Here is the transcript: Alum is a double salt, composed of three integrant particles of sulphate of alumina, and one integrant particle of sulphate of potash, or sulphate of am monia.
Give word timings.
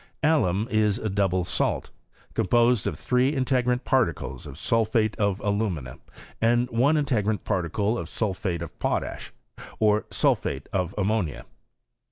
Alum 0.23 0.67
is 0.71 0.97
a 0.97 1.09
double 1.11 1.43
salt, 1.43 1.91
composed 2.33 2.87
of 2.87 2.97
three 2.97 3.35
integrant 3.35 3.83
particles 3.85 4.47
of 4.47 4.57
sulphate 4.57 5.15
of 5.17 5.39
alumina, 5.41 5.99
and 6.41 6.67
one 6.71 6.95
integrant 6.97 7.43
particle 7.43 7.99
of 7.99 8.09
sulphate 8.09 8.63
of 8.63 8.79
potash, 8.79 9.31
or 9.77 10.07
sulphate 10.09 10.67
of 10.73 10.95
am 10.97 11.05
monia. 11.05 11.45